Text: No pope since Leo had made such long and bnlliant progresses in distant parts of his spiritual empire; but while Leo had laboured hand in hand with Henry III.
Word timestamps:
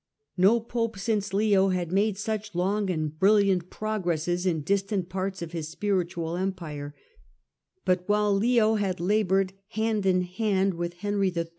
No 0.35 0.59
pope 0.59 0.97
since 0.97 1.31
Leo 1.31 1.67
had 1.69 1.91
made 1.91 2.17
such 2.17 2.55
long 2.55 2.89
and 2.89 3.11
bnlliant 3.19 3.69
progresses 3.69 4.47
in 4.47 4.61
distant 4.63 5.09
parts 5.09 5.43
of 5.43 5.51
his 5.51 5.67
spiritual 5.69 6.37
empire; 6.37 6.95
but 7.85 8.09
while 8.09 8.33
Leo 8.33 8.73
had 8.77 8.99
laboured 8.99 9.53
hand 9.67 10.07
in 10.07 10.23
hand 10.23 10.73
with 10.73 10.95
Henry 10.95 11.29
III. 11.31 11.49